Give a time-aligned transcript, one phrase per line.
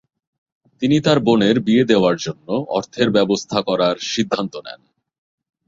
[0.81, 4.81] তিনি তার বোনের বিয়ে দেওয়ার জন্য অর্থের ব্যবস্থা করার সিদ্ধান্ত নেন।